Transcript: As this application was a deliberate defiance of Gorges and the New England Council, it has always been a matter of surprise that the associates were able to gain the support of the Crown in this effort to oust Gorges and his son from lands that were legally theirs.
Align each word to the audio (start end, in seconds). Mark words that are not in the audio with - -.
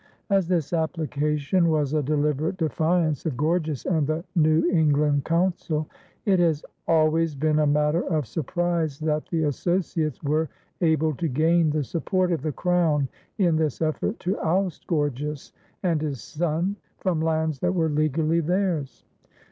As 0.31 0.47
this 0.47 0.73
application 0.73 1.69
was 1.69 1.93
a 1.93 2.01
deliberate 2.01 2.57
defiance 2.57 3.23
of 3.27 3.37
Gorges 3.37 3.85
and 3.85 4.07
the 4.07 4.23
New 4.35 4.67
England 4.71 5.25
Council, 5.25 5.87
it 6.25 6.39
has 6.39 6.65
always 6.87 7.35
been 7.35 7.59
a 7.59 7.67
matter 7.67 8.01
of 8.11 8.25
surprise 8.25 8.97
that 9.01 9.27
the 9.27 9.43
associates 9.43 10.23
were 10.23 10.49
able 10.81 11.13
to 11.17 11.27
gain 11.27 11.69
the 11.69 11.83
support 11.83 12.31
of 12.31 12.41
the 12.41 12.51
Crown 12.51 13.09
in 13.37 13.55
this 13.57 13.79
effort 13.79 14.19
to 14.21 14.39
oust 14.39 14.87
Gorges 14.87 15.53
and 15.83 16.01
his 16.01 16.19
son 16.19 16.77
from 16.97 17.21
lands 17.21 17.59
that 17.59 17.75
were 17.75 17.87
legally 17.89 18.39
theirs. 18.39 19.05